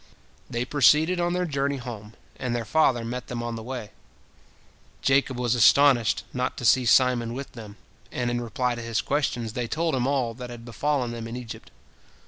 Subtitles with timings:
[0.49, 3.91] They proceeded on their journey home, and their father met them on the way.
[5.03, 7.77] Jacob was astonished not to see Simon with them,
[8.11, 11.35] and in reply to his questions, they told him all that had befallen them in
[11.35, 11.69] Egypt.